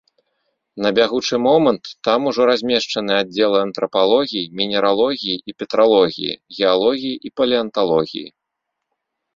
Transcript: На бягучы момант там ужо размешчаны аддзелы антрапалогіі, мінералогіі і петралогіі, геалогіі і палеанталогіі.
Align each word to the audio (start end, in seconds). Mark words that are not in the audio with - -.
На 0.85 0.89
бягучы 0.99 1.35
момант 1.47 1.83
там 2.07 2.19
ужо 2.31 2.47
размешчаны 2.51 3.11
аддзелы 3.19 3.57
антрапалогіі, 3.67 4.43
мінералогіі 4.63 5.37
і 5.53 5.59
петралогіі, 5.61 6.33
геалогіі 6.59 7.15
і 7.31 7.35
палеанталогіі. 7.41 8.27